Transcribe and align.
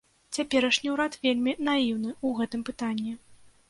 Цяперашні 0.37 0.93
ўрад 0.95 1.19
вельмі 1.27 1.57
наіўны 1.69 2.09
ў 2.25 2.37
гэтым 2.43 2.69
пытанні. 2.73 3.19